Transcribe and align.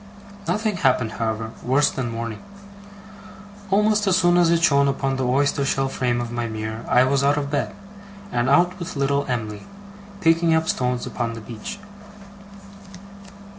Nothing 0.47 0.77
happened, 0.77 1.11
however, 1.11 1.51
worse 1.61 1.91
than 1.91 2.09
morning. 2.09 2.41
Almost 3.69 4.07
as 4.07 4.17
soon 4.17 4.35
as 4.35 4.49
it 4.49 4.63
shone 4.63 4.87
upon 4.87 5.15
the 5.17 5.27
oyster 5.27 5.63
shell 5.63 5.89
frame 5.89 6.19
of 6.19 6.31
my 6.31 6.47
mirror 6.47 6.83
I 6.89 7.03
was 7.03 7.23
out 7.23 7.37
of 7.37 7.51
bed, 7.51 7.75
and 8.31 8.49
out 8.49 8.79
with 8.79 8.95
little 8.95 9.27
Em'ly, 9.27 9.61
picking 10.19 10.55
up 10.55 10.67
stones 10.67 11.05
upon 11.05 11.33
the 11.33 11.41
beach. 11.41 11.77